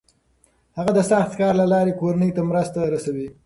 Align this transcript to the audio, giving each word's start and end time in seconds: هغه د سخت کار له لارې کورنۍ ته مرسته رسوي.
هغه 0.77 0.91
د 0.95 0.99
سخت 1.11 1.31
کار 1.39 1.53
له 1.61 1.65
لارې 1.73 1.97
کورنۍ 1.99 2.29
ته 2.37 2.41
مرسته 2.49 2.79
رسوي. 2.93 3.27